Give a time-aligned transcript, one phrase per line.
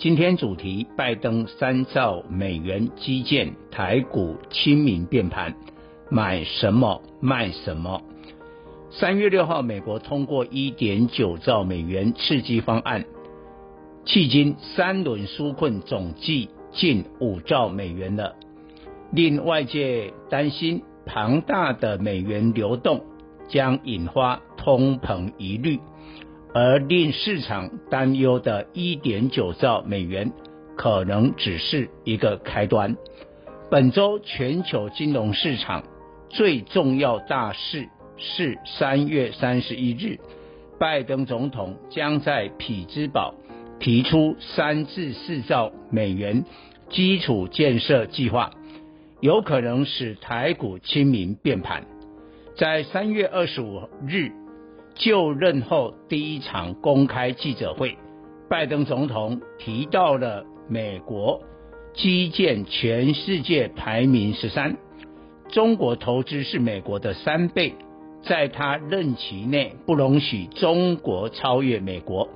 [0.00, 5.54] 今天主题：拜登三兆美元基建，台股清明变盘，
[6.08, 8.00] 买什么卖什么。
[8.90, 13.04] 三月六号，美国通过一点九兆美元刺激方案，
[14.06, 18.36] 迄今三轮纾困总计近五兆美元了，
[19.12, 23.02] 令外界担心庞大的美元流动
[23.48, 25.78] 将引发通膨疑虑。
[26.52, 30.32] 而令市场担忧的1.9兆美元，
[30.76, 32.96] 可能只是一个开端。
[33.70, 35.84] 本周全球金融市场
[36.28, 40.18] 最重要大事是3月31日，
[40.80, 43.34] 拜登总统将在匹兹堡
[43.78, 46.44] 提出3至4兆美元
[46.88, 48.50] 基础建设计划，
[49.20, 51.86] 有可能使台股清明变盘。
[52.56, 54.32] 在3月25日。
[54.94, 57.96] 就任后第一场公开记者会，
[58.48, 61.40] 拜登总统提到了美国
[61.94, 64.76] 基建全世界排名十三，
[65.48, 67.74] 中国投资是美国的三倍，
[68.22, 72.28] 在他任期内不容许中国超越美国，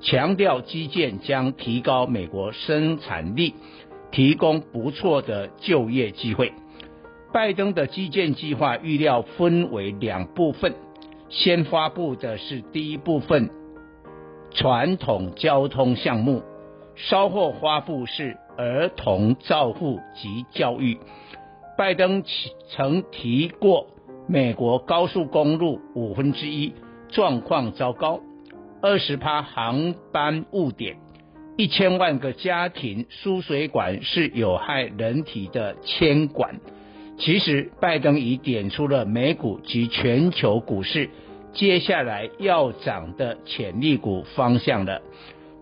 [0.00, 3.54] 强调基建将提高美国生产力，
[4.10, 6.52] 提供不错的就业机会。
[7.32, 10.72] 拜登的基建计划预料分为两部分。
[11.36, 13.50] 先发布的是第一部分
[14.52, 16.44] 传统交通项目，
[16.94, 20.96] 稍后发布是儿童照护及教育。
[21.76, 22.22] 拜登
[22.68, 23.88] 曾提过，
[24.28, 26.72] 美国高速公路五分之一
[27.08, 28.20] 状况糟糕，
[28.80, 30.98] 二十趴航班误点，
[31.56, 36.60] 一千万个家庭输水管是有害人体的铅管。
[37.24, 41.08] 其实，拜登已点出了美股及全球股市
[41.54, 45.00] 接下来要涨的潜力股方向了。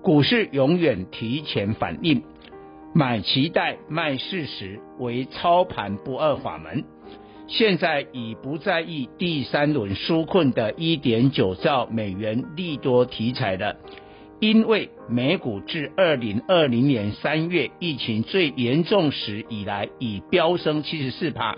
[0.00, 2.22] 股市永远提前反应，
[2.94, 6.84] 买期待卖事实为操盘不二法门。
[7.48, 13.74] 现在已不在意第三轮纾困的一点九兆美元利多题材了。
[14.40, 21.56] 因为美股自二零二零年三月疫情最严重时以来，已飙升七十四趴，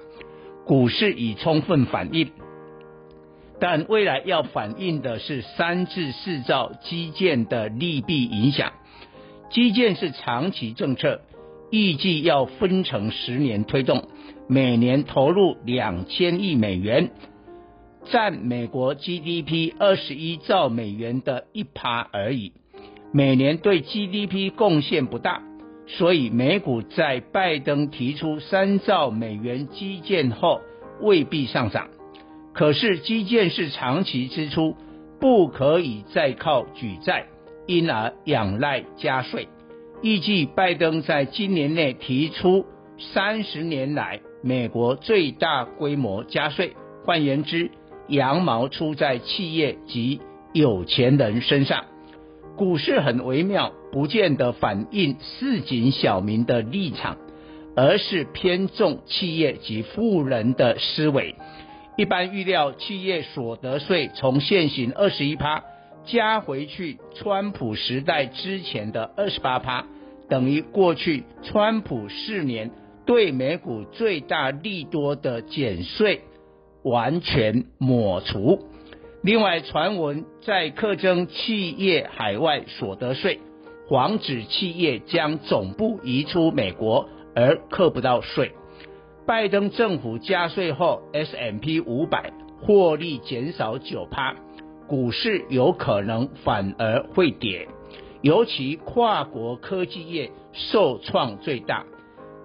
[0.65, 2.31] 股市已充分反应。
[3.61, 8.73] 但未来要反映的是三至四兆基建的利弊影响。
[9.51, 11.21] 基建是长期政策，
[11.71, 14.09] 预计要分成十年推动，
[14.49, 17.11] 每年投入两千亿美元。
[18.07, 22.55] 占美国 GDP 二十一兆美元的一趴而已。
[23.13, 25.43] 每年对 GDP 贡献不大，
[25.87, 30.61] 所以美股在拜登提出三兆美元基建后
[31.01, 31.89] 未必上涨。
[32.53, 34.77] 可是基建是长期支出，
[35.19, 37.27] 不可以再靠举债，
[37.67, 39.49] 因而仰赖加税。
[40.03, 42.65] 预计拜登在今年内提出
[42.99, 47.73] 三十年来美国最大规模加税，换言之，
[48.07, 50.21] 羊毛出在企业及
[50.53, 51.85] 有钱人身上。
[52.57, 57.17] 股市很微妙，不见得反映市井小民的立场，
[57.75, 61.35] 而是偏重企业及富人的思维。
[61.97, 65.65] 一般预料，企业所得税从现行二十一趴
[66.05, 69.87] 加回去，川普时代之前的二十八趴，
[70.29, 72.71] 等于过去川普四年
[73.07, 76.23] 对美股最大利多的减税
[76.83, 78.70] 完全抹除。
[79.23, 83.39] 另外，传闻在课征企业海外所得税，
[83.87, 88.53] 防止企业将总部移出美国而课不到税。
[89.27, 94.35] 拜登政府加税后，S M P 五百获利减少九趴，
[94.89, 97.69] 股市有可能反而会跌，
[98.23, 101.85] 尤其跨国科技业受创最大。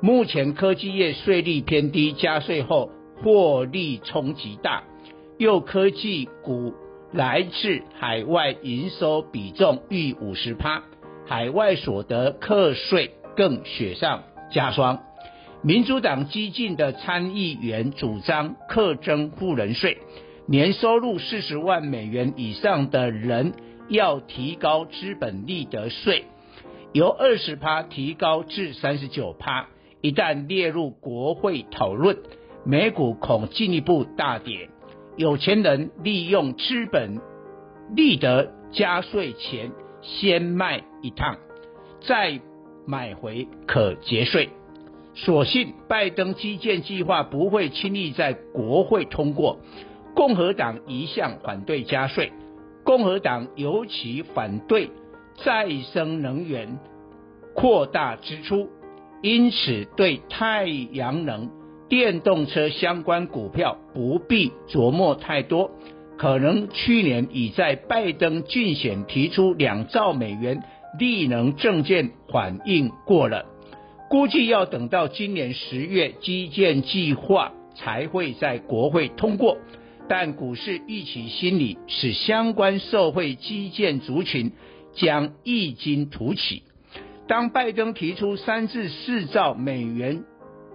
[0.02, 2.92] 目前科技业税率偏低，加税后
[3.24, 4.84] 获利冲击大。
[5.38, 6.74] 又科技股
[7.12, 10.84] 来自海外营收比重逾五十趴，
[11.26, 15.04] 海外所得课税更雪上加霜。
[15.62, 19.98] 民主党激进的参议员主张课征富人税，
[20.48, 23.54] 年收入四十万美元以上的人
[23.90, 26.24] 要提高资本利得税，
[26.94, 29.68] 由二十趴提高至三十九趴。
[30.02, 32.20] 一旦列入国会讨论，
[32.64, 34.70] 美股恐进一步大跌。
[35.18, 37.22] 有钱人利用资本
[37.96, 39.72] 利得加税前
[40.02, 41.38] 先卖一趟，
[42.02, 42.40] 再
[42.86, 44.50] 买回可节税。
[45.14, 49.60] 所幸拜登基建计划不会轻易在国会通过。
[50.14, 52.34] 共和党一向反对加税，
[52.84, 54.92] 共和党尤其反对
[55.44, 56.78] 再生能源
[57.54, 58.70] 扩大支出。
[59.22, 61.50] 因此，对太阳能、
[61.96, 65.72] 电动车相关股票不必琢磨太多。
[66.18, 70.62] 可能去年已在拜登竞选提出两兆美元
[71.00, 73.46] 力能政见反应过了，
[74.10, 79.58] 估计要等到今年十月基建计划才会在国会通过。
[80.10, 84.52] 但股市预期心理使相关社会基建族群
[84.92, 86.64] 将异军突起。
[87.26, 90.26] 当拜登提出三至四兆美元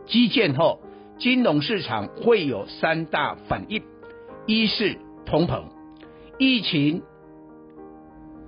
[0.07, 0.81] 基建后，
[1.21, 3.83] 金融市场会有三大反应：
[4.47, 4.97] 一是
[5.27, 5.65] 通膨，
[6.39, 7.03] 疫情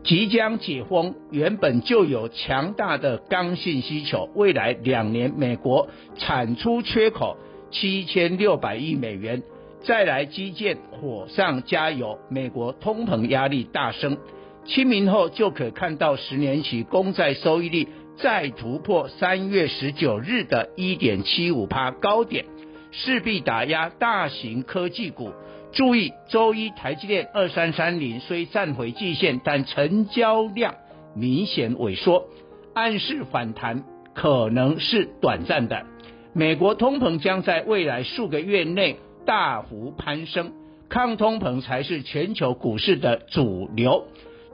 [0.03, 7.37] 即将解封，原本就有强大的刚性需求，未来两年美国产出缺口
[7.71, 9.43] 七千六百亿美元，
[9.83, 14.17] 再来基建火上加油，美国通膨压力大升。
[14.65, 22.47] 清明后就可看到十年期公债收益率再突破三月十九日的一点七五趴高点，
[22.93, 25.33] 势必打压大型科技股。
[25.73, 30.75] 注意，周一台积电二三三零虽站回季线，但成交量
[31.17, 32.27] 明显萎缩，
[32.75, 33.83] 暗示反弹
[34.15, 35.87] 可能是短暂的。
[36.35, 40.53] 美国通膨将在未来数个月内大幅攀升，
[40.91, 44.05] 抗通膨才是全球股市的主流。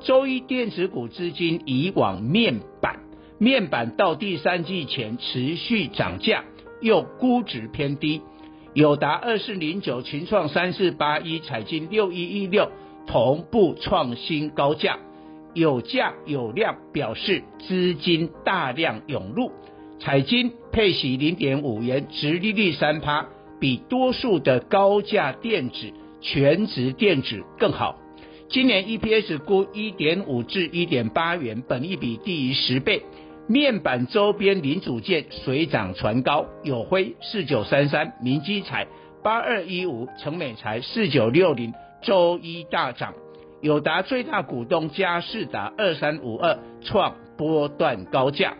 [0.00, 3.00] 周一电子股资金移往面板，
[3.38, 6.44] 面板到第三季前持续涨价，
[6.80, 8.22] 又估值偏低。
[8.74, 12.70] 友达二四零九、群创三四八一、彩晶六一一六
[13.06, 14.98] 同步创新高价，
[15.54, 19.50] 有价有量，表示资金大量涌入。
[19.98, 23.26] 彩晶配息零点五元，殖利率三趴，
[23.58, 27.98] 比多数的高价电子、全值电子更好。
[28.48, 33.02] 今年 EPS 估一点五至一点八元，本益比低于十倍。
[33.48, 38.86] 面板周边零组件水涨船高，友辉四九三三、明基材
[39.22, 41.72] 八二一五、成美材四九六零，
[42.02, 43.14] 周一大涨。
[43.62, 48.54] 友达最大股东嘉士达二三五二创波段高价。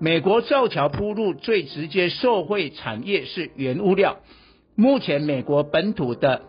[0.00, 4.16] 美国造桥铺路最直接受惠产业是原物料，
[4.74, 6.42] 目前美国本土的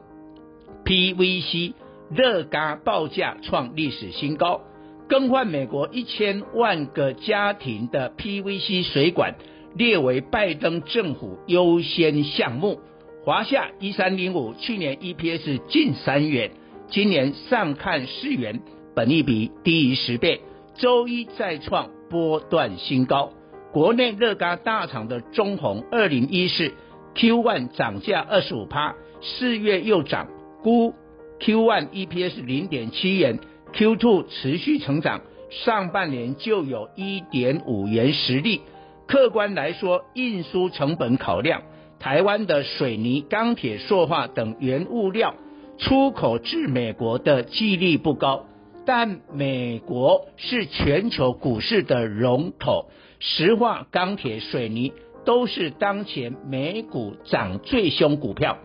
[0.83, 1.74] PVC。
[2.09, 4.62] 热轧报价创历史新高，
[5.07, 9.36] 更换美国一千万个家庭的 PVC 水管
[9.75, 12.81] 列为拜登政府优先项目。
[13.24, 16.51] 华夏一三零五去年 EPS 近三元，
[16.89, 18.62] 今年上看四元，
[18.95, 20.42] 本益比低于十倍，
[20.75, 23.31] 周一再创波段新高。
[23.71, 26.74] 国内热轧大厂的中鸿二零一四
[27.15, 30.27] Q1 涨价二十五趴，四月又涨，
[30.63, 30.94] 估。
[31.39, 33.39] Q1 EPS 零点七元
[33.74, 38.62] ，Q2 持续成长，上半年就有一点五元实力。
[39.08, 41.62] 客观来说，运输成本考量，
[42.00, 45.36] 台湾的水泥、钢铁、塑化等原物料
[45.77, 48.46] 出口至美国的几率不高。
[48.86, 52.86] 但美国是全球股市的龙头，
[53.20, 54.94] 石化、钢铁、水泥
[55.25, 58.58] 都是当前美股涨最凶股票。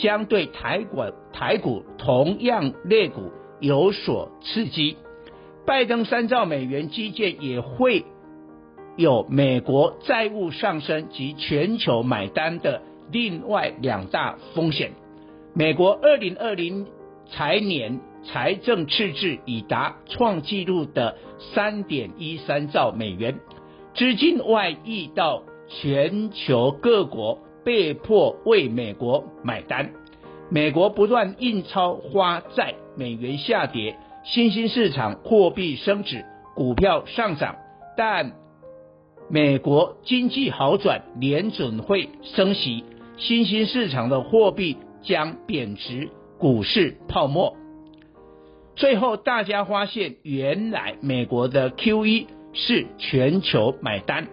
[0.00, 4.96] 将对台股台股同样类股有所刺激，
[5.66, 8.04] 拜登三兆美元基建也会
[8.96, 14.92] 有美国债务上升及全球买单的另外两大风险。
[15.54, 16.86] 美国二零二零
[17.30, 21.16] 财年财政赤字已达创纪录的
[21.54, 23.40] 三点一三兆美元，
[23.94, 27.40] 资金外溢到全球各国。
[27.64, 29.92] 被迫为美国买单，
[30.48, 36.24] 美国不断印钞发债，美元下跌，新兴市场货币升值，
[36.56, 37.54] 股票上涨。
[37.96, 38.32] 但
[39.30, 42.84] 美国经济好转，联准会升息，
[43.16, 47.56] 新兴市场的货币将贬值，股市泡沫。
[48.74, 54.26] 最后大家发现，原来美国的 QE 是全球买单。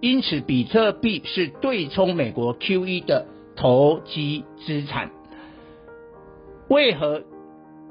[0.00, 3.26] 因此，比特币是对冲美国 QE 的
[3.56, 5.10] 投机资产。
[6.68, 7.22] 为何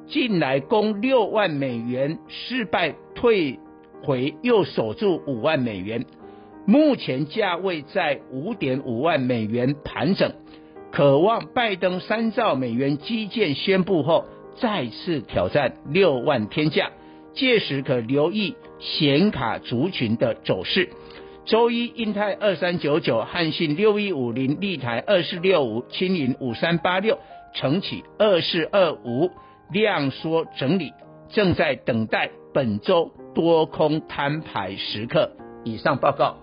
[0.08, 3.60] 近来攻六万美元失败退
[4.04, 6.06] 回又守住五万美元，
[6.66, 10.34] 目前价位在五点五万美元盘整，
[10.92, 16.92] 渴望拜登三兆美元基建宣布后再次挑战六万天价，
[17.34, 20.90] 届时可留意显卡族群的走势。
[21.46, 27.18] 周一，英泰二三九九、汉信六一五零、立台二四六五、青银五三八六、
[27.56, 29.32] 承启二四二五
[29.72, 30.94] 量缩整理，
[31.30, 35.32] 正在等待本周多空摊牌时刻。
[35.64, 36.36] 以上报告。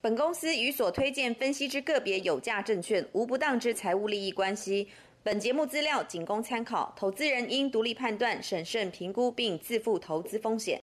[0.00, 4.86] 本公司与所推荐分析之个别有价证券无不当之财务利益关系。
[5.22, 10.78] 本节目资料仅供参考，投资人应独立判断、审慎评估并自负投资风险。